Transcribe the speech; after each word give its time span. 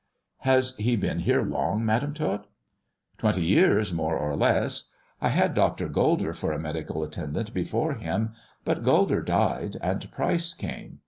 "Has 0.49 0.75
he 0.77 0.95
been 0.95 1.19
here 1.19 1.43
long. 1.43 1.85
Madam 1.85 2.15
Tot 2.15 2.39
1 2.39 2.45
""Twenty 3.19 3.45
years, 3.45 3.93
more 3.93 4.17
or 4.17 4.35
less. 4.35 4.89
I 5.21 5.29
had 5.29 5.53
Dr. 5.53 5.87
Gulder 5.87 6.33
for 6.33 6.51
a 6.51 6.59
medical 6.59 7.03
attendant 7.03 7.53
before 7.53 7.93
him. 7.93 8.33
But 8.65 8.81
Gulder 8.81 9.21
died, 9.21 9.77
and 9.79 10.09
Pryce 10.11 10.55
came. 10.55 10.97